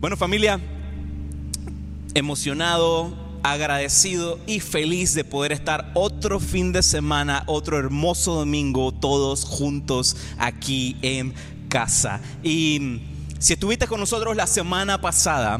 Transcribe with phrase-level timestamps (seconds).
[0.00, 0.60] Bueno familia,
[2.14, 9.44] emocionado, agradecido y feliz de poder estar otro fin de semana, otro hermoso domingo, todos
[9.44, 11.34] juntos aquí en
[11.68, 12.20] casa.
[12.44, 13.00] Y
[13.40, 15.58] si estuviste con nosotros la semana pasada,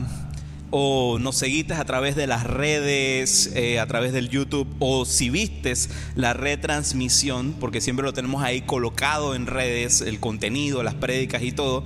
[0.71, 5.31] o nos seguiste a través de las redes, eh, a través del YouTube, o si
[5.31, 11.43] vistes la retransmisión, porque siempre lo tenemos ahí colocado en redes, el contenido, las prédicas
[11.43, 11.83] y todo,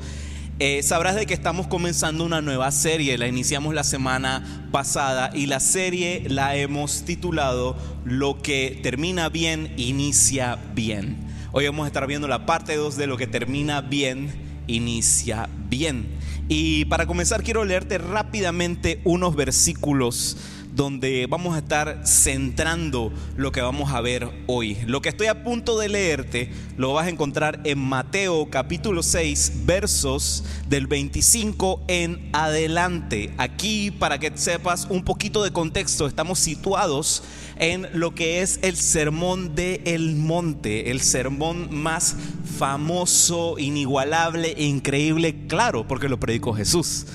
[0.65, 5.47] eh, sabrás de que estamos comenzando una nueva serie, la iniciamos la semana pasada y
[5.47, 11.17] la serie la hemos titulado Lo que termina bien, inicia bien.
[11.51, 14.31] Hoy vamos a estar viendo la parte 2 de Lo que termina bien,
[14.69, 16.07] inicia bien.
[16.47, 20.37] Y para comenzar quiero leerte rápidamente unos versículos
[20.75, 24.79] donde vamos a estar centrando lo que vamos a ver hoy.
[24.87, 29.65] Lo que estoy a punto de leerte lo vas a encontrar en Mateo capítulo 6
[29.67, 33.35] versos del 25 en adelante.
[33.39, 37.23] Aquí para que sepas un poquito de contexto, estamos situados
[37.59, 42.17] en lo que es el sermón de el monte, el sermón más
[42.59, 47.07] famoso, inigualable e increíble, claro, porque lo predicó Jesús.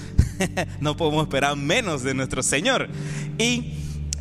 [0.80, 2.90] no podemos esperar menos de nuestro Señor.
[3.38, 3.74] Y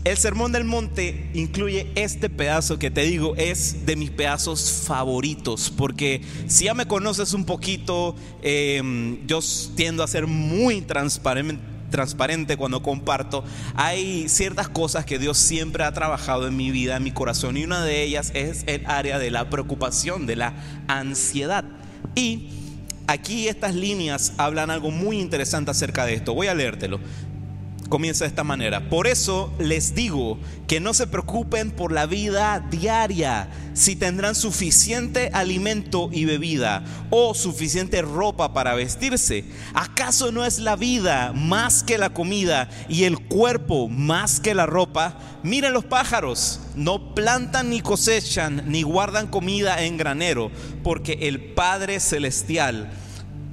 [0.06, 5.72] el Sermón del Monte incluye este pedazo que te digo es de mis pedazos favoritos,
[5.77, 9.41] porque si ya me conoces un poquito, em, yo
[9.75, 13.42] tiendo a ser muy transparente cuando comparto,
[13.75, 17.64] hay ciertas cosas que Dios siempre ha trabajado en mi vida, en mi corazón, y
[17.64, 20.55] una de ellas es el área de la preocupación, de la
[20.87, 21.64] ansiedad.
[22.14, 22.56] Y
[23.09, 26.35] Aquí estas líneas hablan algo muy interesante acerca de esto.
[26.35, 26.99] Voy a leértelo.
[27.89, 28.89] Comienza de esta manera.
[28.89, 35.31] Por eso les digo que no se preocupen por la vida diaria, si tendrán suficiente
[35.33, 39.45] alimento y bebida o suficiente ropa para vestirse.
[39.75, 44.67] ¿Acaso no es la vida más que la comida y el cuerpo más que la
[44.67, 45.19] ropa?
[45.45, 50.50] Miren los pájaros, no plantan ni cosechan ni guardan comida en granero,
[50.83, 52.91] porque el Padre Celestial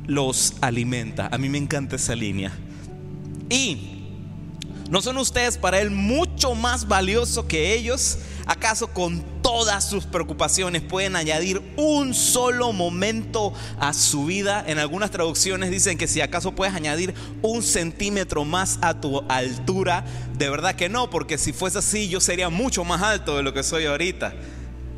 [0.08, 1.30] los alimenta.
[1.32, 2.52] A mí me encanta esa línea.
[3.50, 3.93] Y
[4.90, 8.18] ¿No son ustedes para Él mucho más valioso que ellos?
[8.46, 14.64] ¿Acaso con todas sus preocupaciones pueden añadir un solo momento a su vida?
[14.68, 20.04] En algunas traducciones dicen que si acaso puedes añadir un centímetro más a tu altura.
[20.38, 23.54] De verdad que no, porque si fuese así yo sería mucho más alto de lo
[23.54, 24.34] que soy ahorita.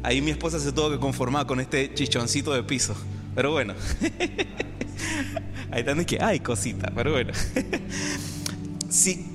[0.01, 2.95] Ahí mi esposa se tuvo que conformar con este chichoncito de piso.
[3.35, 3.75] Pero bueno.
[5.71, 7.33] Ahí están que, ay, cosita, pero bueno.
[8.87, 9.34] Sí,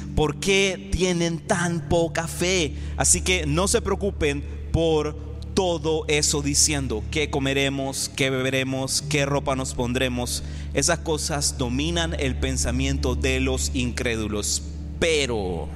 [0.21, 2.75] ¿Por qué tienen tan poca fe?
[2.95, 5.15] Así que no se preocupen por
[5.55, 10.43] todo eso diciendo qué comeremos, qué beberemos, qué ropa nos pondremos.
[10.75, 14.61] Esas cosas dominan el pensamiento de los incrédulos.
[14.99, 15.67] Pero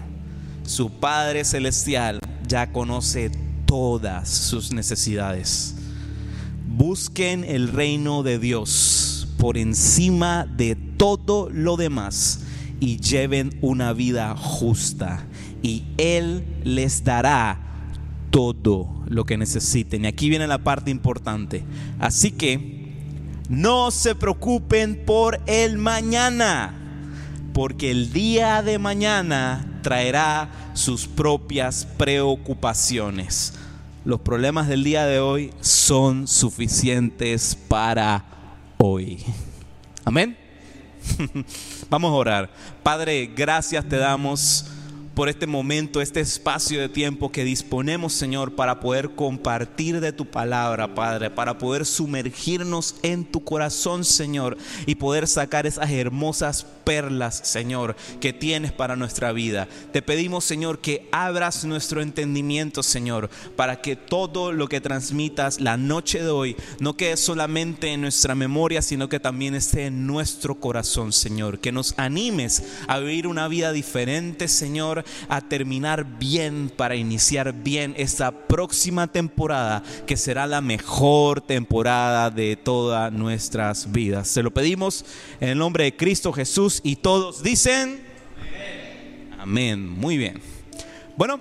[0.64, 3.32] su Padre Celestial ya conoce
[3.66, 5.74] todas sus necesidades.
[6.68, 12.45] Busquen el reino de Dios por encima de todo lo demás
[12.80, 15.26] y lleven una vida justa
[15.62, 17.60] y Él les dará
[18.30, 20.04] todo lo que necesiten.
[20.04, 21.64] Y aquí viene la parte importante.
[22.00, 22.94] Así que
[23.50, 26.74] no se preocupen por el mañana,
[27.54, 33.54] porque el día de mañana traerá sus propias preocupaciones.
[34.04, 38.26] Los problemas del día de hoy son suficientes para
[38.78, 39.24] hoy.
[40.04, 40.45] Amén.
[41.90, 42.50] Vamos a orar.
[42.84, 44.66] Padre, gracias te damos
[45.16, 50.26] por este momento, este espacio de tiempo que disponemos, Señor, para poder compartir de tu
[50.26, 57.42] palabra, Padre, para poder sumergirnos en tu corazón, Señor, y poder sacar esas hermosas perlas,
[57.44, 59.70] Señor, que tienes para nuestra vida.
[59.94, 65.78] Te pedimos, Señor, que abras nuestro entendimiento, Señor, para que todo lo que transmitas la
[65.78, 70.56] noche de hoy no quede solamente en nuestra memoria, sino que también esté en nuestro
[70.56, 71.60] corazón, Señor.
[71.60, 77.94] Que nos animes a vivir una vida diferente, Señor, a terminar bien para iniciar bien
[77.98, 84.28] esta próxima temporada que será la mejor temporada de todas nuestras vidas.
[84.28, 85.06] Se lo pedimos
[85.40, 88.04] en el nombre de Cristo Jesús y todos dicen...
[89.40, 90.42] Amén, muy bien.
[91.18, 91.40] Bueno,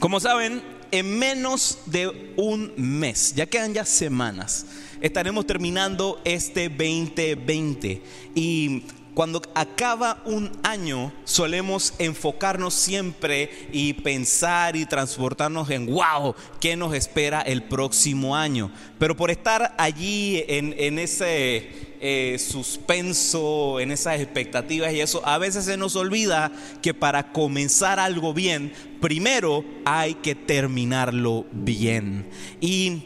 [0.00, 4.66] como saben, en menos de un mes, ya quedan ya semanas,
[5.00, 8.02] estaremos terminando este 2020
[8.34, 8.82] y
[9.14, 16.94] cuando acaba un año, solemos enfocarnos siempre y pensar y transportarnos en, wow, ¿qué nos
[16.94, 18.70] espera el próximo año?
[18.98, 25.66] Pero por estar allí en, ese eh, suspenso, en esas expectativas y eso, a veces
[25.66, 26.50] se nos olvida
[26.80, 28.72] que para comenzar algo bien,
[29.02, 32.26] primero hay que terminarlo bien.
[32.62, 33.02] Y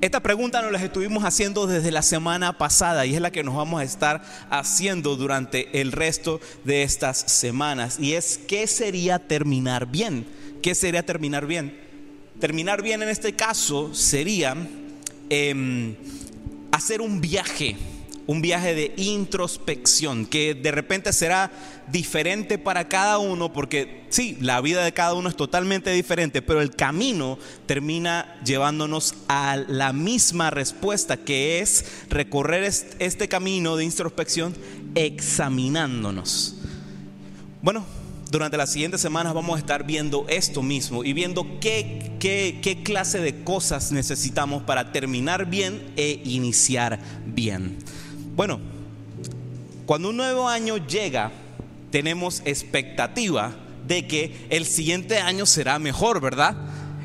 [0.00, 3.56] esta pregunta nos la estuvimos haciendo desde la semana pasada y es la que nos
[3.56, 7.98] vamos a estar haciendo durante el resto de estas semanas.
[7.98, 10.24] Y es, ¿qué sería terminar bien?
[10.62, 11.76] ¿Qué sería terminar bien?
[12.38, 14.56] Terminar bien en este caso sería
[15.30, 15.96] em,
[16.70, 17.76] hacer un viaje
[18.28, 21.50] un viaje de introspección que de repente será
[21.90, 26.60] diferente para cada uno porque sí, la vida de cada uno es totalmente diferente, pero
[26.60, 34.54] el camino termina llevándonos a la misma respuesta que es recorrer este camino de introspección
[34.94, 36.56] examinándonos.
[37.62, 37.84] Bueno,
[38.30, 43.42] durante las siguientes semanas vamos a estar viendo esto mismo y viendo qué, clase de
[43.42, 47.78] cosas necesitamos para terminar bien e iniciar bien.
[48.36, 48.60] Bueno,
[49.86, 51.32] cuando un nuevo año llega,
[51.90, 53.54] tenemos expectativa
[53.86, 56.56] de que el siguiente año será mejor, ¿verdad?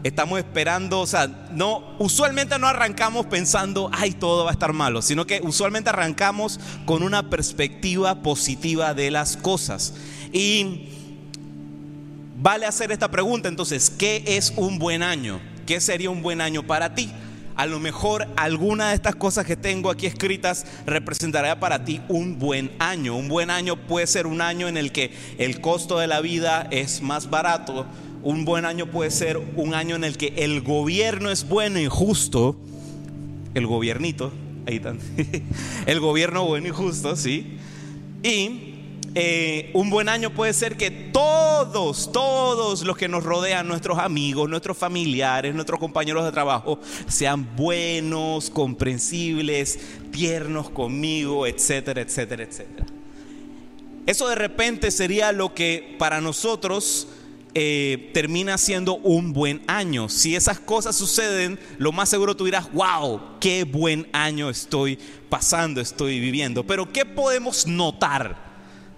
[0.03, 5.01] Estamos esperando, o sea, no, usualmente no arrancamos pensando, ay, todo va a estar malo,
[5.01, 9.94] sino que usualmente arrancamos con una perspectiva positiva de las cosas.
[10.33, 10.89] Y
[12.38, 15.39] vale hacer esta pregunta, entonces, ¿qué es un buen año?
[15.65, 17.09] ¿Qué sería un buen año para ti?
[17.55, 22.39] A lo mejor alguna de estas cosas que tengo aquí escritas representará para ti un
[22.39, 23.15] buen año.
[23.15, 26.67] Un buen año puede ser un año en el que el costo de la vida
[26.71, 27.85] es más barato.
[28.23, 31.88] Un buen año puede ser un año en el que el gobierno es bueno y
[31.88, 32.55] justo.
[33.53, 34.31] El gobiernito,
[34.65, 35.00] ahí están.
[35.85, 37.57] El gobierno bueno y justo, sí.
[38.23, 38.72] Y
[39.15, 44.50] eh, un buen año puede ser que todos, todos los que nos rodean, nuestros amigos,
[44.50, 49.80] nuestros familiares, nuestros compañeros de trabajo, sean buenos, comprensibles,
[50.12, 52.86] tiernos conmigo, etcétera, etcétera, etcétera.
[54.07, 57.07] Eso de repente sería lo que para nosotros
[57.54, 60.10] eh, termina siendo un buen año.
[60.10, 64.98] Si esas cosas suceden, lo más seguro tú dirás, wow, qué buen año estoy
[65.30, 66.65] pasando, estoy viviendo.
[66.65, 68.42] Pero ¿qué podemos notar?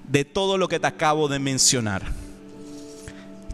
[0.07, 2.03] De todo lo que te acabo de mencionar.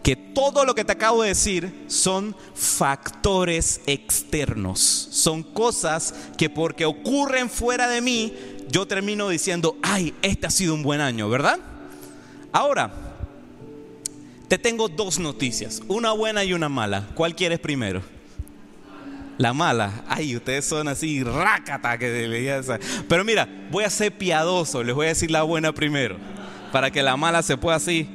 [0.03, 4.79] Que todo lo que te acabo de decir son factores externos,
[5.11, 8.33] son cosas que porque ocurren fuera de mí,
[8.69, 11.59] yo termino diciendo, ay, este ha sido un buen año, ¿verdad?
[12.51, 12.91] Ahora,
[14.47, 17.07] te tengo dos noticias, una buena y una mala.
[17.13, 18.01] ¿Cuál quieres primero?
[19.37, 20.03] La mala.
[20.07, 25.05] Ay, ustedes son así, rácata que le Pero mira, voy a ser piadoso, les voy
[25.05, 26.17] a decir la buena primero
[26.71, 28.07] para que la mala se pueda así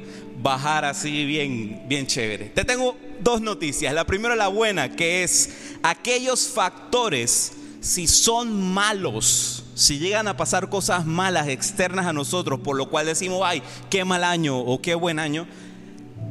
[0.43, 2.47] bajar así bien, bien chévere.
[2.47, 3.95] Te tengo dos noticias.
[3.95, 10.69] La primera, la buena, que es aquellos factores, si son malos, si llegan a pasar
[10.69, 14.95] cosas malas externas a nosotros, por lo cual decimos, ay, qué mal año o qué
[14.95, 15.47] buen año,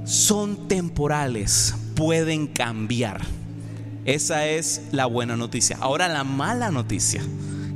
[0.05, 3.21] son temporales, pueden cambiar.
[4.05, 5.77] Esa es la buena noticia.
[5.81, 7.23] Ahora la mala noticia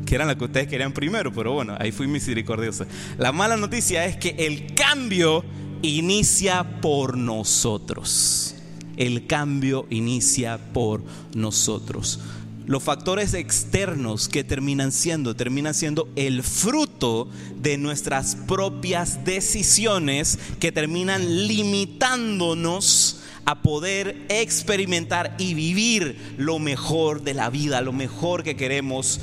[0.09, 2.85] que eran las que ustedes querían primero, pero bueno, ahí fui misericordioso.
[3.19, 5.45] La mala noticia es que el cambio
[5.83, 8.55] inicia por nosotros.
[8.97, 11.03] El cambio inicia por
[11.35, 12.19] nosotros.
[12.65, 17.29] Los factores externos que terminan siendo, terminan siendo el fruto
[17.61, 27.35] de nuestras propias decisiones que terminan limitándonos a poder experimentar y vivir lo mejor de
[27.35, 29.19] la vida, lo mejor que queremos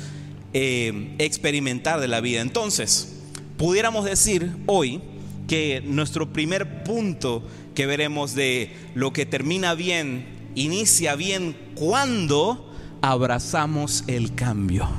[0.59, 2.41] eh, experimentar de la vida.
[2.41, 3.13] Entonces,
[3.57, 5.03] pudiéramos decir hoy
[5.47, 7.43] que nuestro primer punto
[7.75, 12.73] que veremos de lo que termina bien, inicia bien cuando
[13.03, 14.89] abrazamos el cambio.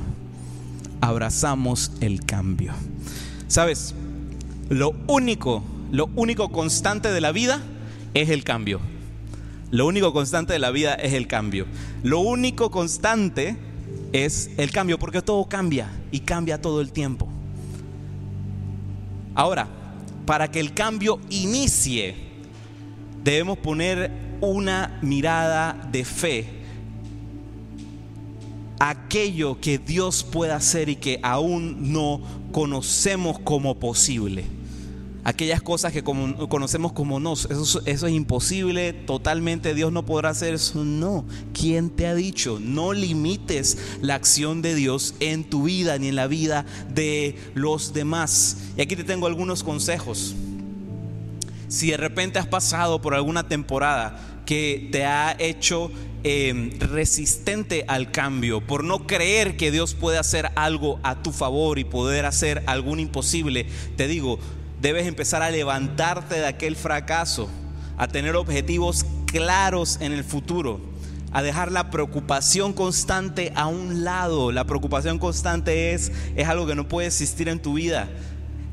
[1.01, 2.71] Abrazamos el cambio.
[3.49, 3.93] ¿Sabes?
[4.69, 5.61] Lo único,
[5.91, 7.61] lo único constante de la vida
[8.13, 8.79] es el cambio.
[9.71, 11.65] Lo único constante de la vida es el cambio.
[12.01, 13.57] Lo único constante
[14.13, 17.27] es el cambio, porque todo cambia y cambia todo el tiempo.
[19.35, 19.67] Ahora,
[20.25, 22.15] para que el cambio inicie,
[23.23, 24.11] debemos poner
[24.41, 26.45] una mirada de fe.
[28.79, 34.45] Aquello que Dios puede hacer y que aún no conocemos como posible.
[35.29, 40.83] Aquellas cosas que conocemos como no, eso, es imposible, totalmente Dios no podrá hacer eso.
[40.83, 42.59] No, ¿quién te ha dicho?
[42.59, 47.93] No limites la acción de Dios en tu vida ni en la vida de los
[47.93, 48.57] demás.
[48.75, 50.33] Y aquí te tengo algunos consejos.
[51.67, 55.91] Si de repente has pasado por alguna temporada que te ha hecho
[56.23, 61.77] em, resistente al cambio, por no creer que Dios puede hacer algo a tu favor
[61.77, 64.39] y poder hacer algún imposible, te digo,
[64.81, 67.49] debes empezar a levantarte de aquel fracaso,
[67.97, 70.79] a tener objetivos claros en el futuro,
[71.31, 74.51] a dejar la preocupación constante a un lado.
[74.51, 78.07] La preocupación constante es, es algo que no puede existir en tu vida.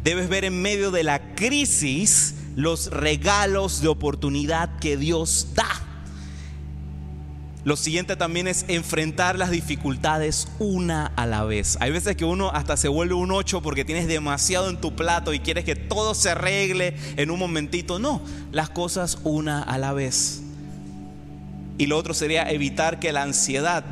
[0.04, 5.85] Debes ver en medio de la crisis los regalos de oportunidad que Dios da.
[7.66, 11.76] Lo siguiente también es enfrentar las dificultades una a la vez.
[11.80, 15.34] Hay veces que uno hasta se vuelve un ocho porque tienes demasiado en tu plato
[15.34, 17.98] y quieres que todo se arregle en un momentito.
[17.98, 20.42] No, las cosas una a la vez.
[21.76, 23.84] Y lo otro sería evitar que la ansiedad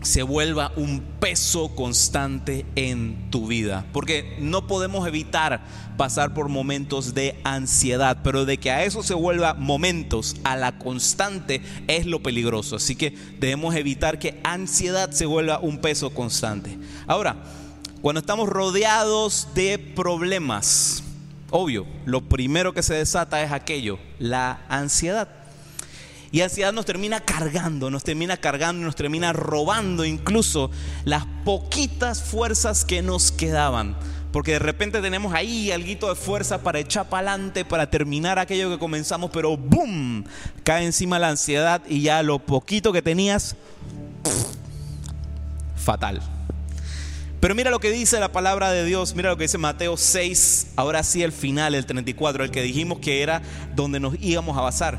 [0.00, 3.84] se vuelva un peso constante en tu vida.
[3.92, 5.62] Porque no podemos evitar
[5.96, 10.78] pasar por momentos de ansiedad, pero de que a eso se vuelva momentos a la
[10.78, 12.76] constante es lo peligroso.
[12.76, 16.78] Así que debemos evitar que ansiedad se vuelva un peso constante.
[17.06, 17.36] Ahora,
[18.00, 21.04] cuando estamos rodeados de problemas,
[21.50, 25.41] obvio, lo primero que se desata es aquello, la ansiedad.
[26.32, 30.70] Y ansiedad nos termina cargando, nos termina cargando, nos termina robando incluso
[31.04, 33.94] las poquitas fuerzas que nos quedaban.
[34.32, 38.70] Porque de repente tenemos ahí algo de fuerza para echar para adelante, para terminar aquello
[38.70, 40.24] que comenzamos, pero ¡boom!
[40.64, 43.54] Cae encima la ansiedad y ya lo poquito que tenías,
[45.76, 46.22] fatal.
[47.40, 50.68] Pero mira lo que dice la palabra de Dios, mira lo que dice Mateo 6,
[50.76, 53.42] ahora sí el final, el 34, el que dijimos que era
[53.74, 54.98] donde nos íbamos a basar.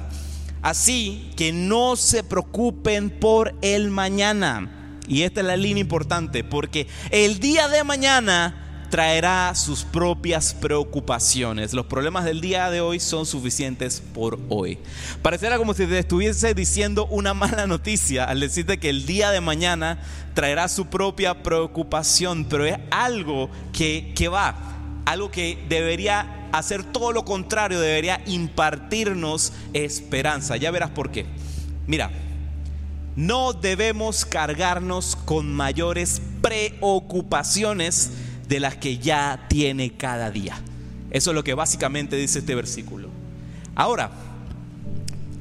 [0.63, 4.69] Así que no se preocupen por el mañana.
[5.07, 11.73] Y esta es la línea importante, porque el día de mañana traerá sus propias preocupaciones.
[11.73, 14.77] Los problemas del día de hoy son suficientes por hoy.
[15.21, 19.41] Pareciera como si te estuviese diciendo una mala noticia al decirte que el día de
[19.41, 19.99] mañana
[20.33, 24.55] traerá su propia preocupación, pero es algo que, que va,
[25.05, 30.55] algo que debería hacer todo lo contrario, debería impartirnos esperanza.
[30.55, 31.25] Ya verás por qué.
[31.87, 32.11] Mira,
[33.15, 38.11] no debemos cargarnos con mayores preocupaciones
[38.47, 40.55] de las que ya tiene cada día.
[41.11, 43.09] Eso es lo que básicamente dice este versículo.
[43.75, 44.11] Ahora,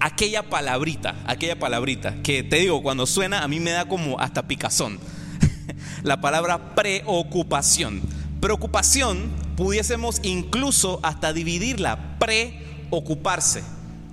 [0.01, 4.47] aquella palabrita, aquella palabrita que te digo, cuando suena a mí me da como hasta
[4.49, 4.99] picazón.
[6.03, 8.03] La palabra preocupación.
[8.43, 13.63] Preocupación pudiésemos incluso hasta dividirla, preocuparse.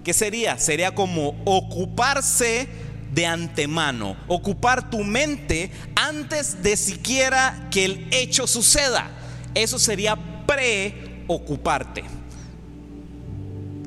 [0.04, 0.60] ¿Qué sería?
[0.60, 2.68] Sería como ocuparse
[3.12, 9.10] de antemano, ocupar tu mente antes de siquiera que el hecho suceda.
[9.56, 12.04] Eso sería preocuparte.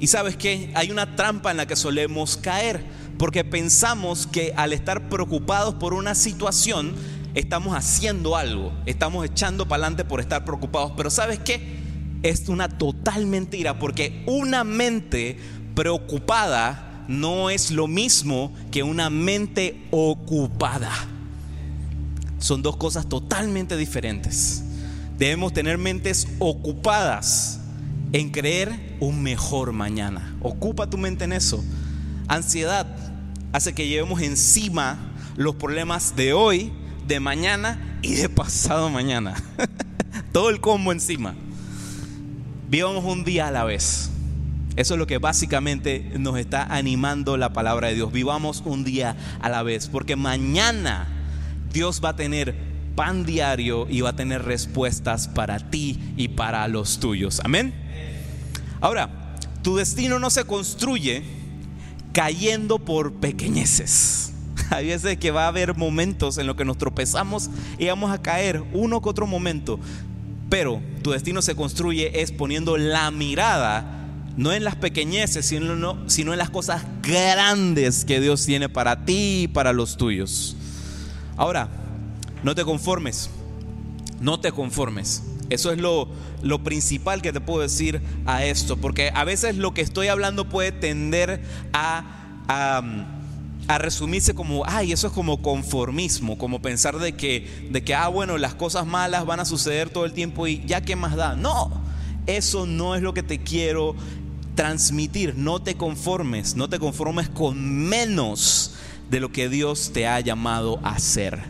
[0.00, 2.84] Y sabes que hay una trampa en la que solemos caer,
[3.16, 6.96] porque pensamos que al estar preocupados por una situación,
[7.34, 10.92] estamos haciendo algo, estamos echando para adelante por estar preocupados.
[10.96, 11.80] Pero ¿sabes qué?
[12.22, 15.38] Es una total mentira porque una mente
[15.74, 20.92] preocupada no es lo mismo que una mente ocupada.
[22.38, 24.64] Son dos cosas totalmente diferentes.
[25.18, 27.60] Debemos tener mentes ocupadas
[28.12, 30.36] en creer un mejor mañana.
[30.40, 31.62] Ocupa tu mente en eso.
[32.28, 32.86] Ansiedad
[33.52, 36.72] hace que llevemos encima los problemas de hoy
[37.12, 39.34] de mañana y de pasado mañana.
[40.32, 41.34] Todo el combo encima.
[42.70, 44.10] Vivamos un día a la vez.
[44.76, 48.12] Eso es lo que básicamente nos está animando la palabra de Dios.
[48.12, 49.88] Vivamos un día a la vez.
[49.88, 51.06] Porque mañana
[51.70, 52.56] Dios va a tener
[52.96, 57.42] pan diario y va a tener respuestas para ti y para los tuyos.
[57.44, 57.74] Amén.
[58.80, 61.22] Ahora, tu destino no se construye
[62.14, 64.31] cayendo por pequeñeces.
[64.72, 68.22] Hay veces que va a haber momentos en los que nos tropezamos y vamos a
[68.22, 69.78] caer uno que otro momento.
[70.48, 73.98] Pero tu destino se construye es poniendo la mirada
[74.36, 79.42] no en las pequeñeces, sino, sino en las cosas grandes que Dios tiene para ti
[79.42, 80.56] y para los tuyos.
[81.36, 81.68] Ahora,
[82.42, 83.28] no te conformes,
[84.20, 85.22] no te conformes.
[85.50, 86.08] Eso es lo,
[86.42, 90.48] lo, principal que te puedo decir a esto, porque a veces lo que estoy hablando
[90.48, 91.42] puede tender
[91.74, 92.82] a a
[93.78, 98.38] resumirse como, ay, eso es como conformismo, como pensar de que, de que, ah, bueno,
[98.38, 101.34] las cosas malas van a suceder todo el tiempo y ya qué más da.
[101.36, 101.70] No,
[102.26, 103.96] Eso no es lo que te quiero
[104.54, 105.34] transmitir.
[105.36, 108.74] No te conformes, no te conformes con menos
[109.10, 111.40] de lo que Dios te ha llamado a hacer.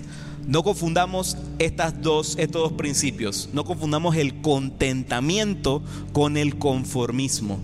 [0.47, 3.49] No confundamos estas dos, estos dos principios.
[3.53, 7.61] No confundamos el contentamiento con el conformismo.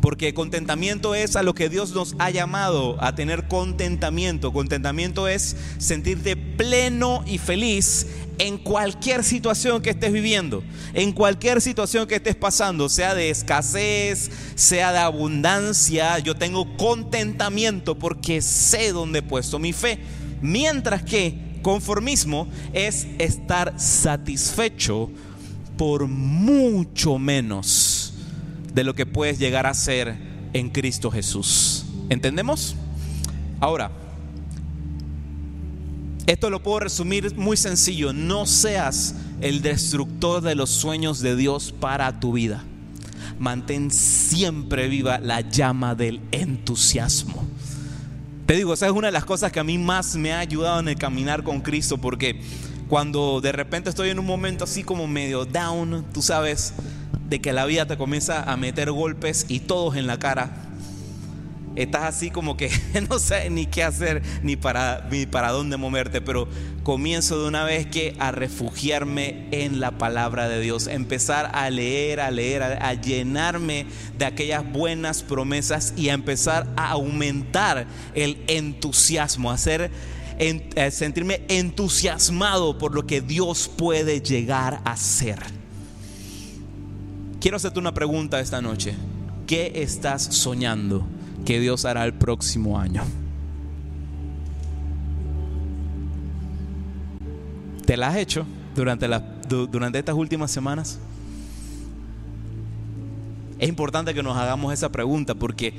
[0.00, 4.52] Porque contentamiento es a lo que Dios nos ha llamado a tener contentamiento.
[4.52, 8.06] Contentamiento es sentirte pleno y feliz
[8.38, 10.64] en cualquier situación que estés viviendo,
[10.94, 17.98] en cualquier situación que estés pasando, sea de escasez, sea de abundancia, yo tengo contentamiento
[17.98, 19.98] porque sé dónde he puesto mi fe.
[20.40, 25.10] Mientras que conformismo es estar satisfecho
[25.76, 27.89] por mucho menos
[28.74, 30.16] de lo que puedes llegar a ser
[30.52, 31.86] en Cristo Jesús.
[32.08, 32.76] ¿Entendemos?
[33.60, 33.90] Ahora,
[36.26, 38.12] esto lo puedo resumir muy sencillo.
[38.12, 42.64] No seas el destructor de los sueños de Dios para tu vida.
[43.38, 47.44] Mantén siempre viva la llama del entusiasmo.
[48.46, 50.80] Te digo, esa es una de las cosas que a mí más me ha ayudado
[50.80, 52.40] en el caminar con Cristo, porque
[52.88, 56.74] cuando de repente estoy en un momento así como medio down, tú sabes,
[57.30, 60.50] de que la vida te comienza a meter golpes y todos en la cara,
[61.76, 62.70] estás así como que
[63.08, 66.48] no sabes ni qué hacer ni para, ni para dónde moverte, pero
[66.82, 72.18] comienzo de una vez que a refugiarme en la palabra de Dios, empezar a leer,
[72.18, 73.86] a leer, a, llenarme
[74.18, 79.92] de aquellas buenas promesas y a empezar a aumentar el entusiasmo, a, hacer,
[80.90, 85.59] sentirme entusiasmado por lo que Dios puede llegar a ser.
[87.40, 88.94] Quiero hacerte una pregunta esta noche.
[89.46, 91.06] ¿Qué estás soñando?
[91.44, 93.02] que Dios hará el próximo año.
[97.86, 99.08] ¿Te la has hecho durante,
[99.48, 100.98] durante estas últimas semanas?
[103.58, 105.74] Es importante que nos hagamos esa pregunta porque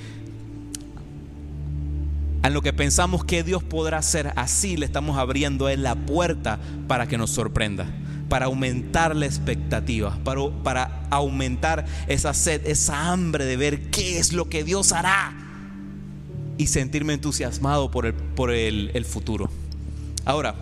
[2.43, 6.60] en lo que pensamos que Dios podrá hacer, así le estamos abriendo en la puerta
[6.88, 7.86] para que nos sorprenda,
[8.32, 14.32] para aumentar la expectativa, para, para aumentar esa sed, esa hambre de ver qué es
[14.32, 15.34] lo que Dios hará
[16.58, 19.50] y sentirme entusiasmado por el, por el, futuro.
[20.24, 20.56] Ahora,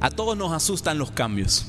[0.00, 1.66] a todos nos asustan los cambios.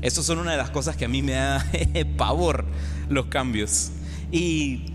[0.00, 1.66] Esas son una de las cosas que a mí me da
[2.16, 2.64] pavor,
[3.08, 3.90] los cambios.
[4.30, 4.92] Y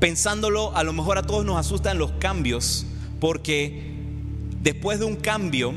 [0.00, 2.84] pensándolo, a lo mejor a todos nos asustan los cambios
[3.20, 3.93] porque
[4.64, 5.74] después de un cambio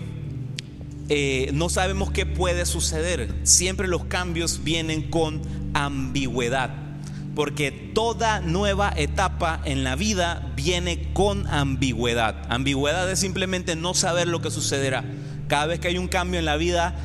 [1.09, 3.33] eh, no sabemos qué puede suceder.
[3.43, 5.41] Siempre los cambios vienen con
[5.73, 6.87] ambigüedad
[7.35, 12.35] porque toda nueva etapa en la vida viene con ambigüedad.
[12.49, 15.05] Ambigüedad es simplemente no saber lo que sucederá.
[15.47, 16.95] Cada vez que hay un cambio en la vida,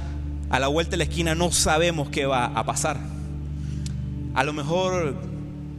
[0.48, 2.98] a la vuelta de la esquina no sabemos qué va a pasar.
[4.34, 5.16] A lo mejor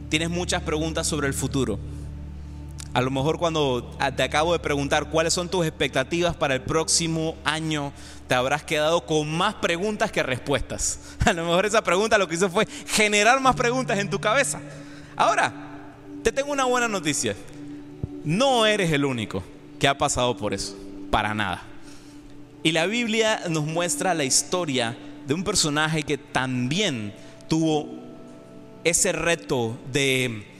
[0.08, 1.80] tienes muchas preguntas sobre el futuro.
[2.94, 7.36] A lo mejor cuando te acabo de preguntar cuáles son tus expectativas para el próximo
[7.44, 7.92] año,
[8.28, 11.00] te habrás quedado con más preguntas que respuestas.
[11.26, 14.60] A lo mejor esa pregunta lo que hizo fue generar más preguntas en tu cabeza.
[15.16, 15.52] Ahora,
[16.22, 17.34] te tengo una buena noticia.
[18.22, 19.42] No eres el único
[19.80, 20.76] que ha pasado por eso,
[21.10, 21.62] para nada.
[22.62, 27.12] Y la Biblia nos muestra la historia de un personaje que también
[27.48, 27.88] tuvo
[28.84, 30.53] ese reto de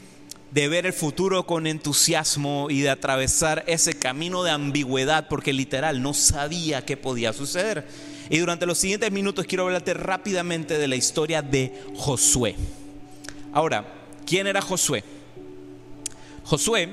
[0.54, 6.00] de ver el futuro con entusiasmo y de atravesar ese camino de ambigüedad, porque literal
[6.00, 7.88] no sabía qué podía suceder.
[8.30, 12.54] Y durante los siguientes minutos quiero hablarte rápidamente de la historia de Josué.
[13.52, 13.84] Ahora,
[14.24, 15.02] ¿quién era Josué?
[16.44, 16.88] Josué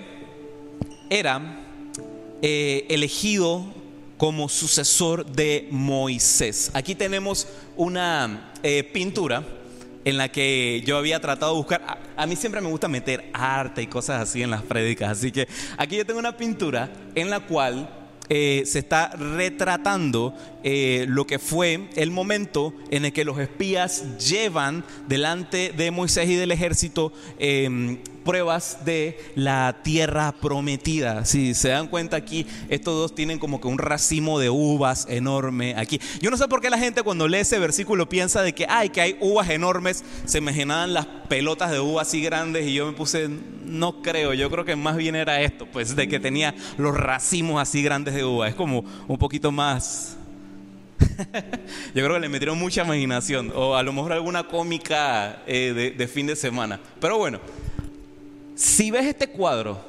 [1.11, 1.59] era
[2.41, 3.63] eh, elegido
[4.17, 6.71] como sucesor de Moisés.
[6.73, 7.47] Aquí tenemos
[7.77, 9.45] una eh, pintura
[10.05, 11.99] en la que yo había tratado de buscar.
[12.15, 15.11] A, mí siempre me gusta meter arte y cosas así en las prédicas.
[15.11, 17.89] Así que aquí yo tengo una pintura en la cual
[18.29, 20.33] eh, se está retratando
[20.63, 26.29] eh, lo que fue el momento en el que los espías llevan delante de Moisés
[26.29, 31.25] y del ejército em, pruebas de la tierra prometida.
[31.25, 35.75] Si se dan cuenta aquí, estos dos tienen como que un racimo de uvas enorme
[35.77, 35.99] aquí.
[36.21, 38.89] Yo no sé por qué la gente cuando lee ese versículo piensa de que, ay,
[38.89, 42.93] que hay uvas enormes, se imaginaban las pelotas de uvas así grandes y yo me
[42.93, 43.29] puse,
[43.65, 47.61] no creo, yo creo que más bien era esto, pues de que tenía los racimos
[47.61, 48.47] así grandes de uva.
[48.47, 50.17] Es como un poquito más...
[51.95, 56.07] yo creo que le metieron mucha imaginación o a lo mejor alguna cómica eh, de
[56.07, 56.79] fin de semana.
[56.99, 57.39] Pero bueno,
[58.55, 59.79] si ves este cuadro,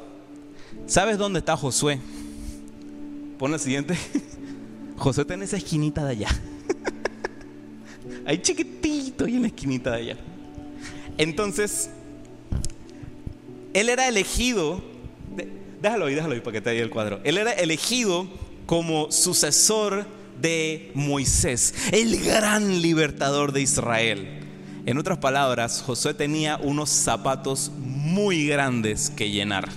[0.87, 1.99] ¿sabes dónde está Josué?
[3.39, 3.97] Pon el siguiente.
[4.97, 6.29] Josué está en esa esquinita de allá.
[8.27, 10.17] Ahí chiquitito y en la esquinita de allá.
[11.19, 11.91] Entonces,
[13.75, 14.83] él era elegido,
[15.81, 17.21] déjalo ahí, déjalo ahí para que te dé el cuadro.
[17.25, 18.27] Él era elegido
[18.67, 20.07] como sucesor
[20.41, 24.41] de Moisés, el gran libertador de Israel.
[24.85, 27.71] En otras palabras, Josué tenía unos zapatos
[28.03, 29.69] muy grandes que llenar.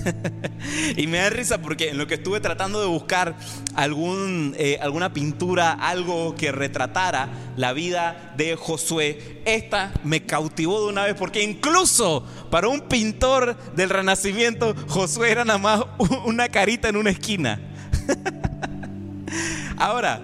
[0.96, 3.36] y me da risa porque en lo que estuve tratando de buscar
[3.74, 10.88] algún, eh, alguna pintura, algo que retratara la vida de Josué, esta me cautivó de
[10.88, 15.82] una vez porque incluso para un pintor del Renacimiento, Josué era nada más
[16.24, 17.60] una carita en una esquina.
[19.76, 20.20] Ahora,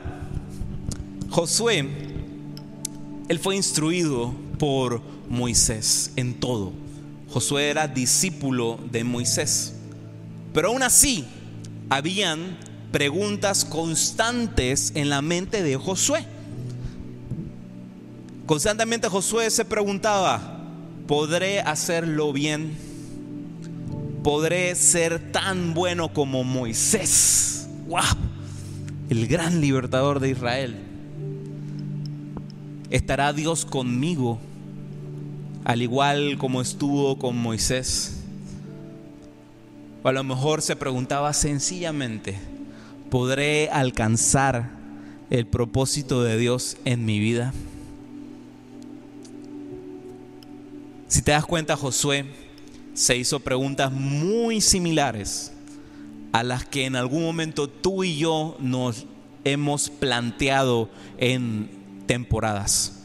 [1.31, 1.87] Josué,
[3.29, 6.86] él fue instruido por Moisés en todo.
[7.29, 9.75] Josué era discípulo de Moisés.
[10.53, 11.25] Pero aún así,
[11.91, 12.57] habían
[12.93, 16.25] preguntas constantes en la mente de Josué.
[18.47, 20.65] Constantemente Josué se preguntaba,
[21.07, 22.77] ¿podré hacerlo bien?
[24.23, 27.69] ¿Podré ser tan bueno como Moisés?
[27.87, 28.03] ¡Wow!
[29.09, 30.77] el gran libertador de Israel.
[32.91, 34.39] ¿Estará Dios conmigo
[35.67, 38.19] al igual como estuvo con Moisés?
[40.05, 42.39] O a lo mejor se preguntaba sencillamente,
[43.11, 44.71] ¿podré alcanzar
[45.29, 47.53] el propósito de Dios en mi vida?
[51.09, 52.27] Si te das cuenta, Josué
[52.95, 55.51] se hizo preguntas muy similares
[56.31, 59.05] a las que en algún momento tú y yo nos
[59.43, 61.69] hemos planteado en
[62.07, 62.96] temporadas.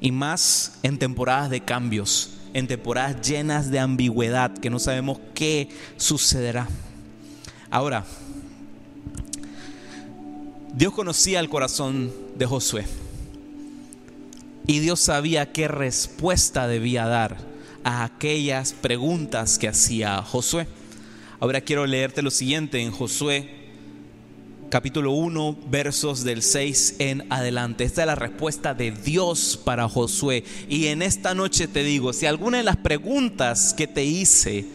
[0.00, 5.68] Y más en temporadas de cambios, en temporadas llenas de ambigüedad, que no sabemos qué
[5.96, 6.68] sucederá.
[7.70, 8.04] Ahora,
[10.74, 12.86] Dios conocía el corazón de Josué.
[14.66, 17.38] Y Dios sabía qué respuesta debía dar
[17.84, 20.66] a aquellas preguntas que hacía Josué.
[21.40, 23.59] Ahora quiero leerte lo siguiente en Josué
[24.70, 27.82] capítulo 1 versos del 6 en adelante.
[27.82, 30.44] Esta es la respuesta de Dios para Josué.
[30.68, 34.66] Y en esta noche te digo, si alguna de las preguntas que te hice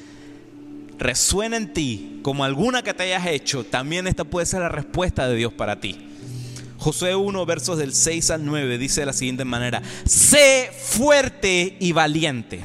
[0.99, 5.29] resuena en ti como alguna que te hayas hecho, también esta puede ser la respuesta
[5.29, 5.97] de Dios para ti.
[6.77, 11.93] Josué 1 versos del 6 al 9 dice de la siguiente manera, sé fuerte y
[11.93, 12.59] valiente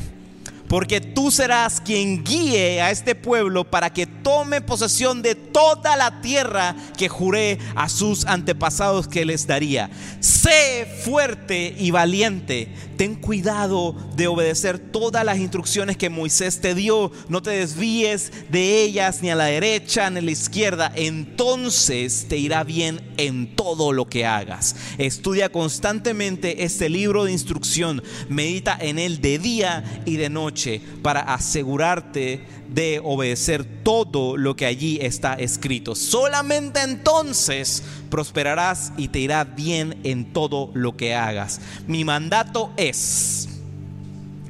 [0.71, 6.21] porque tú serás quien guíe a este pueblo para que tome posesión de toda la
[6.21, 9.91] tierra que juré a sus antepasados que les daría.
[10.21, 12.69] Sé fuerte y valiente.
[13.01, 17.11] Ten cuidado de obedecer todas las instrucciones que Moisés te dio.
[17.31, 20.93] No te desvíes de ellas ni a la derecha ni a la izquierda.
[20.95, 24.77] Entonces te irá bien en todo lo que hagas.
[24.99, 28.03] Estudia constantemente este libro de instrucción.
[28.29, 34.67] Medita en él de día y de noche para asegurarte de obedecer todo lo que
[34.67, 35.95] allí está escrito.
[35.95, 41.61] Solamente entonces prosperarás y te irá bien en todo lo que hagas.
[41.87, 43.47] Mi mandato es...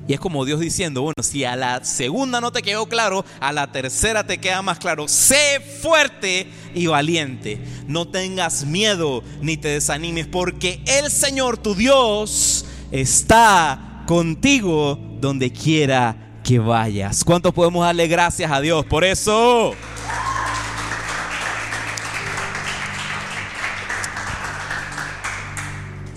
[0.09, 3.53] Y es como Dios diciendo, bueno, si a la segunda no te quedó claro, a
[3.53, 5.07] la tercera te queda más claro.
[5.07, 7.61] Sé fuerte y valiente.
[7.87, 16.17] No tengas miedo ni te desanimes, porque el Señor tu Dios está contigo donde quiera
[16.43, 17.23] que vayas.
[17.23, 19.77] ¿Cuántos podemos darle gracias a Dios por eso?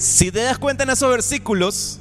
[0.04, 1.98] Si te das cuenta en esos versículos,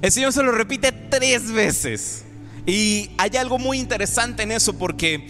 [0.00, 2.24] el Señor se lo repite tres veces.
[2.64, 5.28] Y hay algo muy interesante en eso porque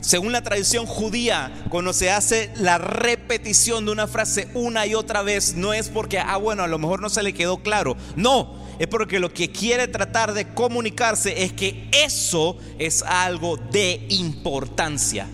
[0.00, 5.22] según la tradición judía, cuando se hace la repetición de una frase una y otra
[5.22, 7.96] vez, no es porque, ah, bueno, a lo mejor no se le quedó claro.
[8.16, 14.04] No, es porque lo que quiere tratar de comunicarse es que eso es algo de
[14.08, 15.28] importancia.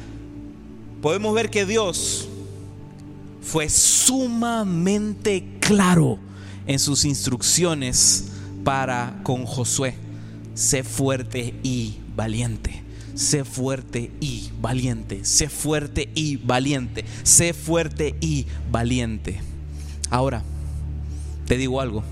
[1.00, 2.28] Podemos ver que Dios
[3.40, 6.18] fue sumamente claro
[6.66, 8.30] en sus instrucciones
[8.64, 9.94] para con Josué.
[10.54, 12.82] Sé fuerte y valiente.
[13.14, 15.26] Sé fuerte y valiente.
[15.26, 17.04] Sé fuerte y valiente.
[17.22, 19.42] Sé fuerte y valiente.
[20.08, 20.42] Ahora,
[21.46, 22.02] te digo algo.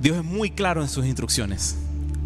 [0.00, 1.74] Dios es muy claro en sus instrucciones,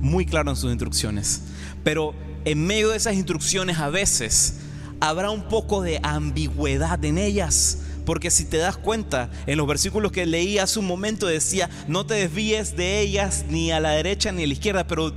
[0.03, 1.41] muy claro en sus instrucciones,
[1.83, 4.57] pero en medio de esas instrucciones a veces
[5.01, 7.79] habrá un poco de ambigüedad en ellas.
[8.05, 12.05] Porque si te das cuenta, en los versículos que leí hace un momento decía, no
[12.07, 15.15] te desvíes de ellas ni a la derecha ni a la izquierda, pero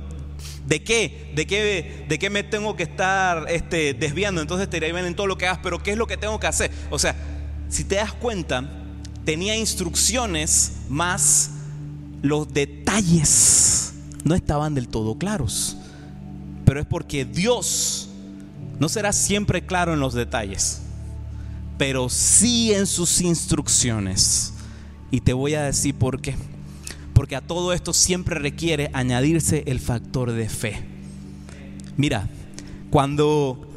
[0.66, 1.32] ¿de qué?
[1.34, 4.40] ¿De qué, de qué me tengo que estar este, desviando?
[4.40, 6.40] Entonces te iré bien en todo lo que hagas, pero ¿qué es lo que tengo
[6.40, 6.70] que hacer?
[6.90, 7.14] O sea,
[7.68, 8.68] si te das cuenta,
[9.24, 11.50] tenía instrucciones, más
[12.22, 13.92] los detalles
[14.24, 15.76] no estaban del todo claros.
[16.64, 18.08] Pero es porque Dios
[18.78, 20.82] no será siempre claro en los detalles,
[21.78, 24.52] pero sí en sus instrucciones.
[25.10, 26.36] Y te voy a decir por qué.
[27.14, 30.84] Porque a todo esto siempre requiere añadirse el factor de fe.
[31.96, 32.28] Mira,
[32.90, 33.68] cuando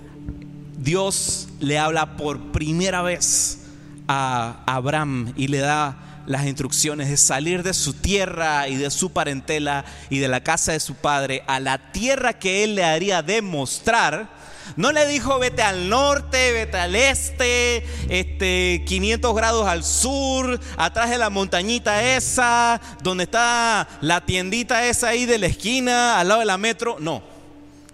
[0.78, 3.60] Dios le habla por primera vez
[4.08, 9.12] a Abraham y le da las instrucciones de salir de su tierra y de su
[9.12, 13.22] parentela y de la casa de su padre a la tierra que él le haría
[13.22, 14.30] demostrar,
[14.76, 21.10] no le dijo vete al norte, vete al este, este 500 grados al sur, atrás
[21.10, 26.40] de la montañita esa, donde está la tiendita esa ahí de la esquina, al lado
[26.40, 26.98] de la metro.
[27.00, 27.24] No.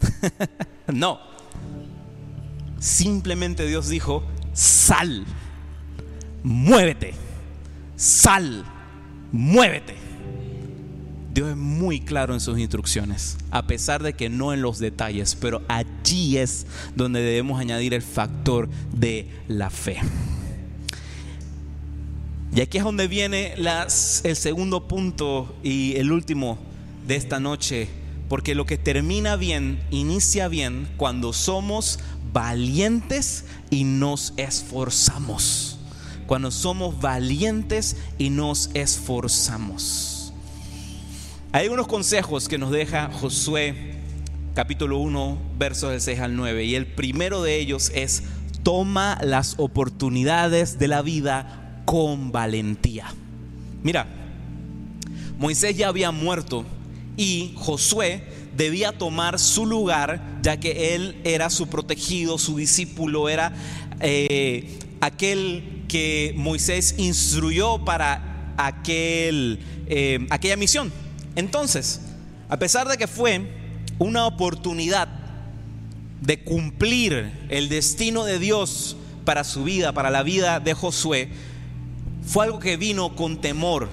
[0.88, 1.20] no.
[2.80, 5.26] Simplemente Dios dijo, sal,
[6.44, 7.14] muévete,
[7.96, 8.64] sal,
[9.32, 10.07] muévete.
[11.38, 15.38] Dios es muy claro en sus instrucciones, a pesar de que no en los detalles,
[15.40, 20.00] pero allí es donde debemos añadir el factor de la fe.
[22.56, 26.58] Y aquí es donde viene el segundo punto y el último
[27.06, 27.88] de esta noche,
[28.30, 32.00] porque lo que termina bien, inicia bien cuando somos
[32.34, 35.78] valientes y nos esforzamos.
[36.26, 40.17] Cuando somos valientes y nos esforzamos.
[41.58, 43.96] Hay unos consejos que nos deja Josué
[44.54, 48.22] capítulo 1 versos del 6 al 9 y el primero de ellos es
[48.62, 53.08] toma las oportunidades de la vida con valentía.
[53.82, 54.06] Mira,
[55.40, 56.64] Moisés ya había muerto
[57.18, 58.22] y Josué
[58.56, 63.52] debía tomar su lugar ya que él era su protegido, su discípulo, era
[64.00, 68.54] eh, aquel que Moisés instruyó para
[68.86, 71.07] eh, aquella misión.
[71.38, 72.02] Entonces,
[72.50, 73.48] a pesar de que fue
[74.00, 75.08] una oportunidad
[76.20, 81.30] de cumplir el destino de Dios para su vida, para la vida de Josué,
[82.26, 83.88] fue algo que vino con temor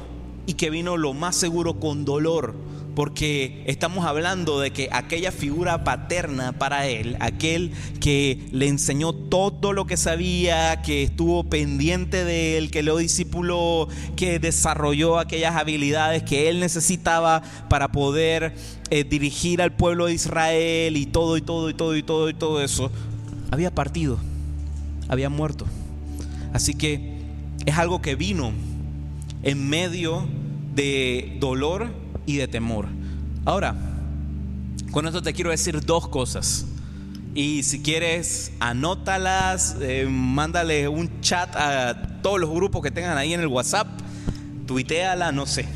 [0.46, 2.54] y que vino lo más seguro con dolor
[2.94, 9.72] porque estamos hablando de que aquella figura paterna para él, aquel que le enseñó todo
[9.72, 16.22] lo que sabía, que estuvo pendiente de él, que lo discipuló, que desarrolló aquellas habilidades
[16.22, 18.54] que él necesitaba para poder
[18.90, 22.34] eh, dirigir al pueblo de Israel y todo y todo y todo y todo y
[22.34, 22.90] todo eso,
[23.50, 24.18] había partido,
[25.08, 25.66] había muerto.
[26.52, 27.14] Así que
[27.66, 28.52] es algo que vino
[29.42, 30.26] en medio
[30.74, 32.86] de dolor y de temor.
[33.44, 33.74] Ahora,
[34.90, 36.66] con esto te quiero decir dos cosas.
[37.34, 43.34] Y si quieres, anótalas, eh, mándale un chat a todos los grupos que tengan ahí
[43.34, 43.88] en el WhatsApp,
[44.66, 45.66] tuiteala, no sé.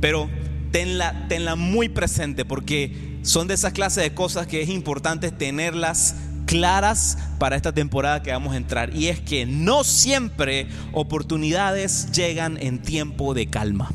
[0.00, 0.30] Pero
[0.70, 6.16] tenla, tenla muy presente porque son de esas clases de cosas que es importante tenerlas
[6.46, 8.96] claras para esta temporada que vamos a entrar.
[8.96, 13.90] Y es que no siempre oportunidades llegan en tiempo de calma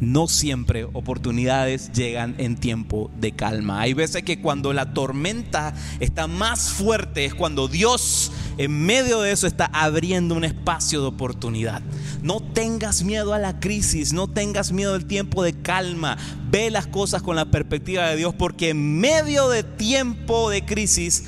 [0.00, 3.80] no siempre oportunidades llegan en tiempo de calma.
[3.80, 9.32] Hay veces que cuando la tormenta está más fuerte es cuando Dios en medio de
[9.32, 11.82] eso está abriendo un espacio de oportunidad.
[12.22, 16.16] No tengas miedo a la crisis, no tengas miedo al tiempo de calma.
[16.50, 21.24] Ve las cosas con la perspectiva de Dios porque en medio de tiempo de crisis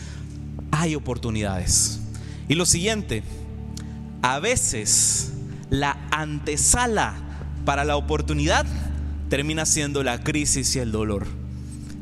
[0.70, 2.00] hay oportunidades.
[2.48, 3.22] Y lo siguiente,
[4.22, 5.32] a veces
[5.70, 7.31] la antesala
[7.64, 8.66] para la oportunidad
[9.28, 11.26] termina siendo la crisis y el dolor.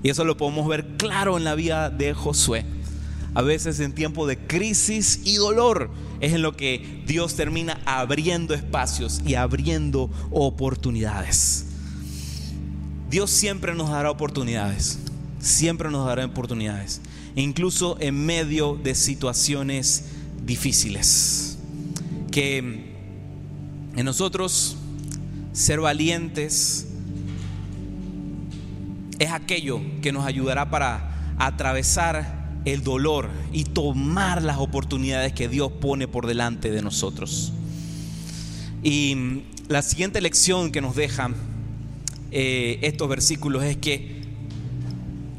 [0.02, 2.64] Y eso lo podemos ver claro en la vida de Josué.
[3.34, 8.54] A veces en tiempo de crisis y dolor es en lo que Dios termina abriendo
[8.54, 11.66] espacios y abriendo oportunidades.
[13.08, 14.98] Dios siempre nos dará oportunidades,
[15.38, 17.00] siempre nos dará oportunidades,
[17.36, 20.06] incluso en medio de situaciones
[20.44, 21.58] difíciles.
[22.30, 22.58] Que
[23.96, 24.76] en nosotros
[25.52, 26.86] ser valientes
[29.18, 35.72] es aquello que nos ayudará para atravesar el dolor y tomar las oportunidades que Dios
[35.72, 37.52] pone por delante de nosotros.
[38.82, 41.34] Y la siguiente lección que nos dejan
[42.30, 44.22] eh, estos versículos es que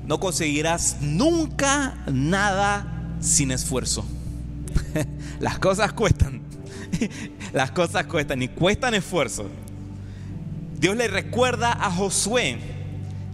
[0.05, 4.05] no conseguirás nunca nada sin esfuerzo.
[5.39, 6.41] Las cosas cuestan.
[7.53, 9.49] Las cosas cuestan y cuestan esfuerzo.
[10.81, 12.57] Dios le recuerda a Josué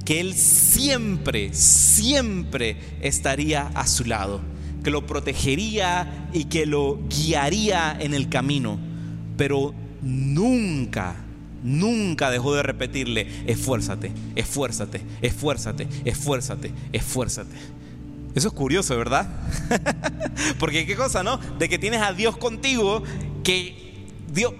[0.03, 4.41] que él siempre, siempre estaría a su lado,
[4.83, 8.77] que lo protegería y que lo guiaría en el camino.
[9.38, 11.15] Pero nunca,
[11.63, 17.55] nunca dejó de repetirle, esfuérzate, esfuérzate, esfuérzate, esfuérzate, esfuérzate.
[18.36, 19.29] Eso es curioso, ¿verdad?
[20.60, 21.38] Porque qué cosa, ¿no?
[21.57, 23.03] De que tienes a Dios contigo,
[23.41, 24.53] que Dios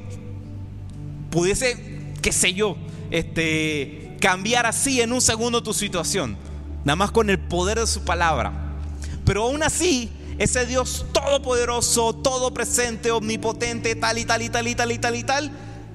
[1.30, 1.97] pudiese,
[2.28, 2.76] qué sé yo,
[3.10, 6.36] este, cambiar así en un segundo tu situación,
[6.84, 8.76] nada más con el poder de su palabra.
[9.24, 14.76] Pero aún así, ese Dios todopoderoso, todo presente, omnipotente, tal y tal y tal y
[14.76, 15.52] tal y tal y tal,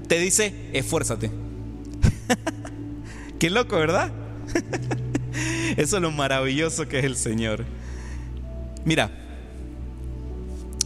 [0.08, 1.30] te dice, esfuérzate.
[3.38, 4.10] Qué loco, ¿verdad?
[5.76, 7.66] Eso es lo maravilloso que es el Señor.
[8.86, 9.10] Mira,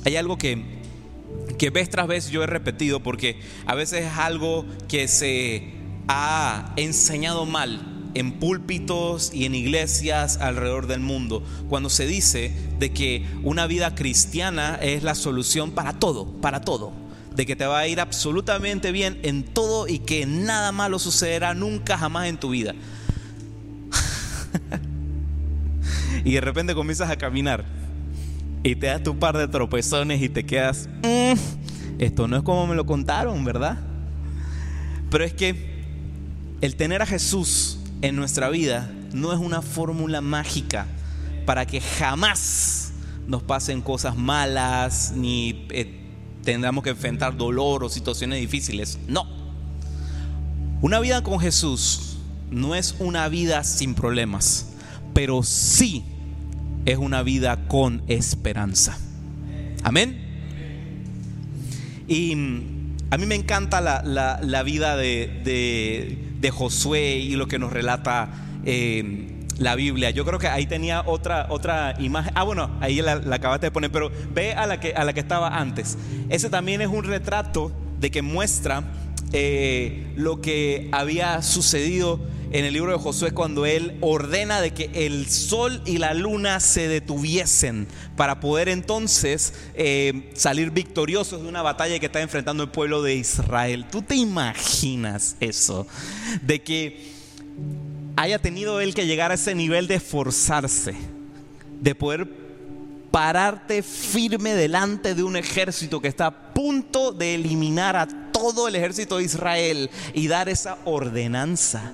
[0.05, 0.76] hay algo que,
[1.59, 5.73] que vez tras vez yo he repetido porque a veces es algo que se
[6.09, 12.91] ha enseñado mal en púlpitos y en iglesias alrededor del mundo, cuando se dice de
[12.91, 16.93] que una vida cristiana es la solución para todo, para todo,
[17.35, 21.53] de que te va a ir absolutamente bien en todo y que nada malo sucederá
[21.53, 22.75] nunca jamás en tu vida.
[26.25, 27.86] y de repente comienzas a caminar
[28.63, 32.67] y te das tu par de tropezones y te quedas, mm, esto no es como
[32.67, 33.79] me lo contaron, ¿verdad?
[35.11, 35.85] Pero es que
[36.61, 40.87] el tener a Jesús en nuestra vida no es una fórmula mágica
[41.45, 42.93] para que jamás
[43.27, 46.07] nos pasen cosas malas ni eh,
[46.43, 48.99] tengamos que enfrentar dolor o situaciones difíciles.
[49.09, 49.27] No.
[50.81, 52.19] Una vida con Jesús
[52.51, 54.69] no es una vida sin problemas,
[55.15, 56.05] pero sí
[56.87, 58.97] es una vida con esperanza.
[59.83, 60.17] Amén.
[62.09, 68.29] Y mm, a mí me encanta la, vida de, Josué y lo que nos relata
[68.65, 70.11] eh, la Biblia.
[70.11, 72.33] Yo creo que ahí tenía otra, otra imagen.
[72.37, 75.21] Ah, bueno, ahí la, acabaste de poner, pero ve a la, que, a la que
[75.21, 75.99] estaba antes.
[76.29, 78.85] Ese también es un retrato de que muestra
[79.33, 82.21] eh, lo que había sucedido
[82.53, 86.61] en el libro de Josué cuando él ordena de que el sol y la luna
[86.61, 92.71] se detuviesen para poder entonces eh, salir victoriosos de una batalla que está enfrentando el
[92.71, 93.87] pueblo de Israel.
[93.91, 95.87] ¿Tú te imaginas eso?
[96.43, 97.11] De que
[98.17, 100.95] haya tenido él que llegar a ese nivel de esforzarse,
[101.81, 102.47] de poder
[103.11, 108.77] pararte firme delante de un ejército que está a punto de eliminar a todo el
[108.77, 111.93] ejército de Israel y dar esa ordenanza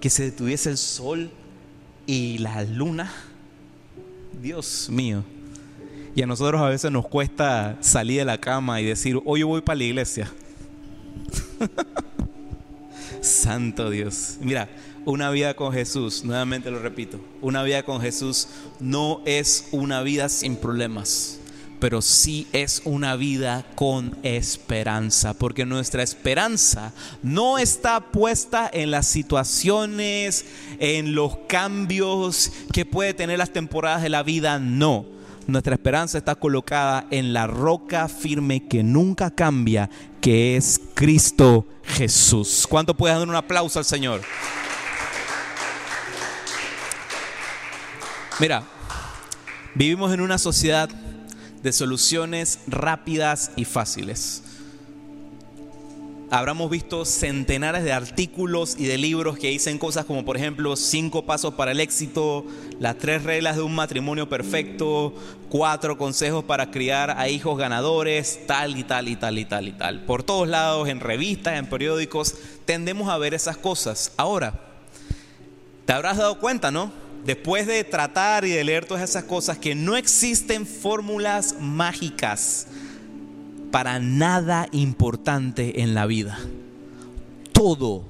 [0.00, 1.30] que se detuviese el sol
[2.06, 3.12] y la luna.
[4.40, 5.24] Dios mío.
[6.14, 9.48] Y a nosotros a veces nos cuesta salir de la cama y decir, hoy yo
[9.48, 10.30] voy para la iglesia.
[13.20, 14.36] Santo Dios.
[14.40, 14.68] Mira,
[15.04, 18.48] una vida con Jesús, nuevamente lo repito, una vida con Jesús
[18.80, 21.40] no es una vida sin problemas
[21.80, 29.06] pero sí es una vida con esperanza, porque nuestra esperanza no está puesta en las
[29.06, 30.46] situaciones,
[30.78, 35.06] en los cambios que puede tener las temporadas de la vida, no.
[35.46, 42.66] Nuestra esperanza está colocada en la roca firme que nunca cambia, que es Cristo Jesús.
[42.68, 44.22] ¿Cuánto puedes dar un aplauso al Señor?
[48.40, 48.64] Mira,
[49.74, 50.88] vivimos en una sociedad
[51.64, 54.42] de soluciones rápidas y fáciles.
[56.30, 61.24] Habremos visto centenares de artículos y de libros que dicen cosas como por ejemplo cinco
[61.24, 62.44] pasos para el éxito,
[62.80, 65.14] las tres reglas de un matrimonio perfecto,
[65.48, 69.72] cuatro consejos para criar a hijos ganadores, tal y tal y tal y tal y
[69.72, 70.04] tal.
[70.04, 72.34] Por todos lados, en revistas, en periódicos,
[72.66, 74.12] tendemos a ver esas cosas.
[74.18, 74.60] Ahora,
[75.86, 77.03] te habrás dado cuenta, ¿no?
[77.24, 82.66] Después de tratar y de leer todas esas cosas, que no existen fórmulas mágicas
[83.70, 86.38] para nada importante en la vida.
[87.52, 88.04] Todo,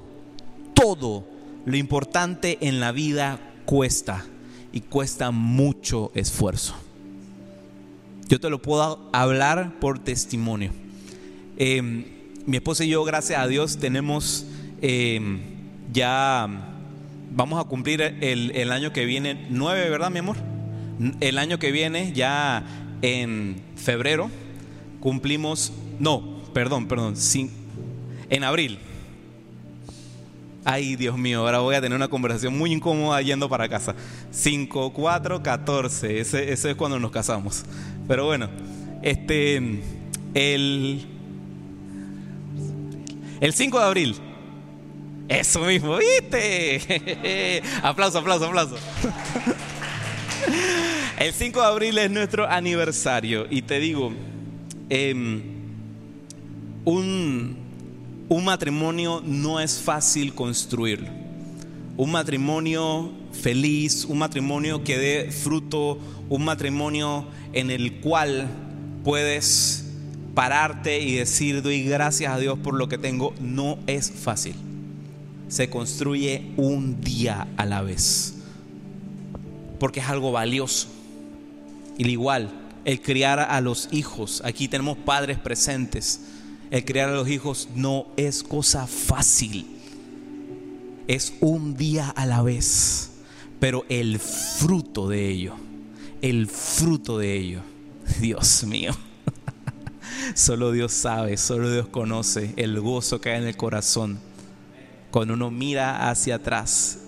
[0.75, 1.27] todo
[1.65, 4.25] lo importante en la vida cuesta
[4.73, 6.75] y cuesta mucho esfuerzo.
[8.29, 10.73] Yo te lo puedo hablar por testimonio.
[11.57, 12.05] Em,
[12.47, 14.47] mi esposa y yo, gracias a Dios, tenemos
[14.83, 15.41] em,
[15.93, 16.74] ya
[17.35, 20.37] vamos a cumplir el, año que viene nueve, ¿verdad, mi amor?
[21.21, 22.65] El año que viene, ya
[23.03, 24.31] en febrero,
[25.01, 27.15] cumplimos, no, perdón, perdón,
[28.31, 28.79] en abril.
[30.67, 33.95] Ay, Dios mío, ahora voy a tener una conversación muy incómoda yendo para casa.
[34.31, 37.65] 5, 4, 14, ese, ese es cuando nos casamos.
[38.09, 38.49] Pero bueno,
[39.03, 39.57] este,
[40.33, 41.07] el,
[43.41, 44.17] el 5 de abril
[45.29, 47.63] eso mismo, ¿viste?
[47.83, 48.77] aplauso, aplauso, aplauso.
[51.19, 54.13] El 5 de abril es nuestro aniversario y te digo,
[54.91, 55.43] em,
[56.85, 57.57] un,
[58.29, 61.09] un matrimonio no es fácil construirlo.
[61.97, 65.99] Un matrimonio feliz, un matrimonio que dé fruto,
[66.29, 68.49] un matrimonio en el cual
[69.05, 69.85] puedes
[70.35, 74.55] pararte y decir, doy gracias a Dios por lo que tengo, no es fácil.
[75.49, 78.35] Se construye un día a la vez.
[79.79, 80.89] Porque es algo valioso.
[81.99, 82.51] Y igual,
[82.85, 86.21] el criar a los hijos, aquí tenemos padres presentes,
[86.71, 89.67] el criar a los hijos no es cosa fácil.
[91.07, 93.11] Es un día a la vez.
[93.61, 95.55] Pero el fruto de ello,
[96.21, 97.61] el fruto de ello,
[98.21, 98.93] Dios mío.
[100.35, 104.19] Solo Dios sabe, solo Dios conoce el gozo que hay en el corazón.
[105.15, 106.99] Cuando uno mira hacia atrás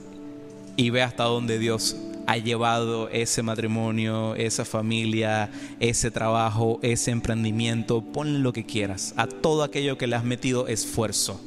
[0.76, 1.96] y ve hasta dónde Dios
[2.28, 5.50] ha llevado ese matrimonio, esa familia,
[5.80, 10.68] ese trabajo, ese emprendimiento, ponle lo que quieras, a todo aquello que le has metido
[10.68, 11.40] esfuerzo,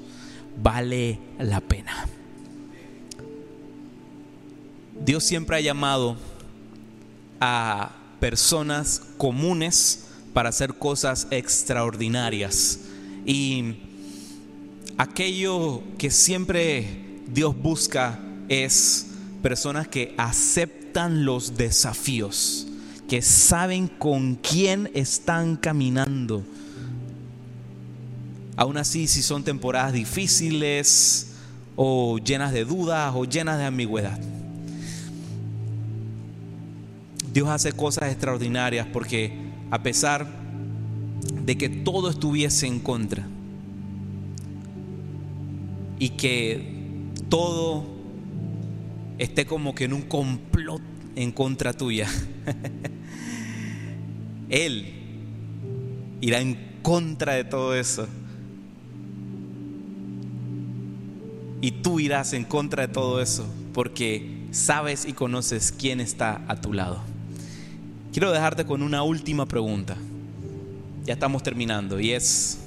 [0.61, 2.09] vale la pena.
[4.99, 6.17] Dios siempre ha llamado
[7.39, 12.81] a personas comunes para hacer cosas extraordinarias.
[13.25, 13.75] Y
[14.99, 16.85] aquello que siempre
[17.33, 18.19] Dios busca
[18.49, 19.07] es
[19.41, 22.67] personas que aceptan los desafíos,
[23.07, 26.43] que saben con quién están caminando.
[28.57, 31.27] Aún así, si son temporadas difíciles
[31.77, 34.19] o llenas de dudas o llenas de ambigüedad.
[37.31, 39.31] Dios hace cosas extraordinarias porque
[39.71, 40.27] a pesar
[41.45, 43.25] de que todo estuviese en contra
[45.99, 47.85] y que todo
[49.17, 50.81] esté como que en un complot
[51.15, 52.07] en contra tuya,
[54.49, 54.93] Él
[56.21, 58.07] irá en contra de todo eso.
[61.61, 66.61] Y tú irás en contra de todo eso porque sabes y conoces quién está a
[66.61, 67.01] tu lado.
[68.13, 69.97] Quiero dejarte con una última pregunta.
[71.05, 72.59] Ya estamos terminando y es,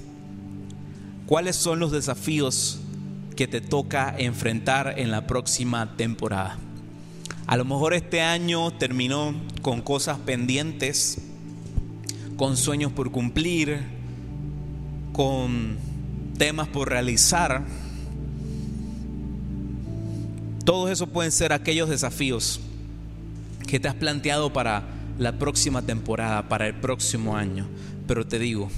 [1.27, 2.82] ¿cuáles son los desafíos
[3.37, 6.59] que te toca enfrentar en la próxima temporada?
[7.47, 11.19] A lo mejor este año terminó con cosas pendientes,
[12.37, 13.81] con sueños por cumplir,
[15.13, 15.77] con
[16.39, 17.63] temas por realizar.
[20.65, 22.61] Todos esos pueden ser aquellos desafíos
[23.67, 24.85] que te has planteado para
[25.19, 27.67] la próxima temporada, para el próximo año.
[28.07, 28.71] Pero te digo,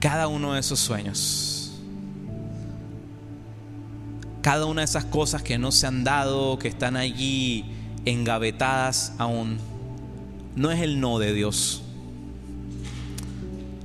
[0.00, 1.72] cada uno de esos sueños,
[4.42, 7.64] cada una de esas cosas que no se han dado, que están allí
[8.04, 9.58] engavetadas aún,
[10.56, 11.82] no es el no de Dios.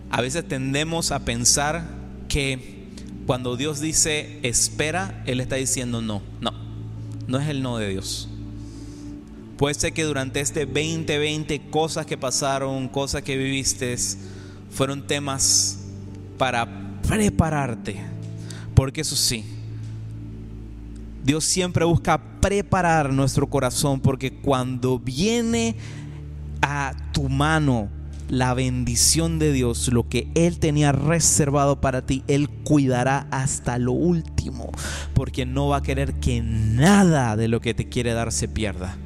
[0.09, 1.87] A veces tendemos a pensar
[2.27, 2.87] que
[3.25, 6.21] cuando Dios dice espera, Él está diciendo no.
[6.39, 6.51] No,
[7.27, 8.29] no es el no de Dios.
[9.57, 13.95] Puede ser que durante este 2020 cosas que pasaron, cosas que viviste,
[14.69, 15.82] fueron temas
[16.37, 17.97] para prepararte.
[18.75, 19.45] Porque eso sí,
[21.23, 25.75] Dios siempre busca preparar nuestro corazón porque cuando viene
[26.61, 27.89] a tu mano
[28.29, 33.91] la bendición de Dios, lo que Él tenía reservado para ti, Él cuidará hasta lo
[33.91, 34.71] último,
[35.13, 38.97] porque no va a querer que nada de lo que te quiere dar se pierda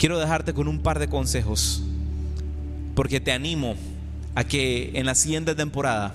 [0.00, 1.82] quiero dejarte con un par de consejos,
[2.94, 3.74] porque te animo
[4.34, 6.14] a que en la siguiente temporada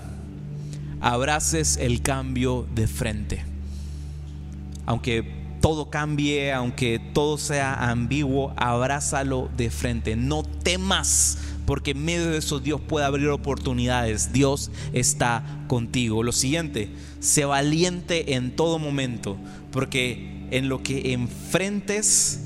[1.00, 3.44] abraces el cambio de frente.
[4.86, 10.16] Aunque todo cambie, aunque todo sea ambiguo, abrázalo de frente.
[10.16, 14.32] No temas, porque en medio de eso Dios puede abrir oportunidades.
[14.32, 16.22] Dios está contigo.
[16.22, 16.90] Lo siguiente,
[17.20, 19.36] sé valiente en todo momento,
[19.72, 22.45] porque en lo que enfrentes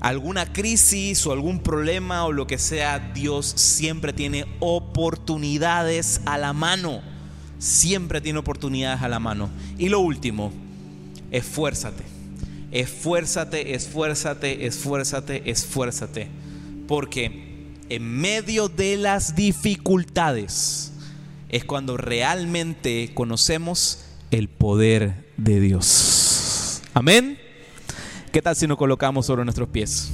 [0.00, 6.52] alguna crisis o algún problema o lo que sea, Dios siempre tiene oportunidades a la
[6.52, 7.02] mano.
[7.58, 9.50] Siempre tiene oportunidades a la mano.
[9.78, 10.52] Y lo último,
[11.30, 12.02] esfuérzate.
[12.72, 16.28] Esfuérzate, esfuérzate, esfuérzate, esfuérzate.
[16.88, 20.92] Porque en medio de las dificultades
[21.50, 26.82] es cuando realmente conocemos el poder de Dios.
[26.94, 27.49] Amén.
[28.32, 30.12] ¿Qué tal si nos colocamos sobre nuestros pies?